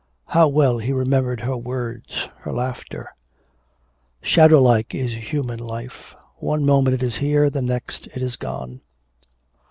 How 0.25 0.47
well 0.47 0.79
he 0.79 0.91
remembered 0.93 1.41
her 1.41 1.55
words, 1.55 2.27
her 2.39 2.51
laughter! 2.51 3.07
Shadow 4.23 4.59
like 4.59 4.95
is 4.95 5.29
human 5.31 5.59
life! 5.59 6.15
one 6.37 6.65
moment 6.65 6.95
it 6.95 7.03
is 7.03 7.17
here, 7.17 7.51
the 7.51 7.61
next 7.61 8.07
it 8.07 8.23
is 8.23 8.35
gone. 8.35 8.81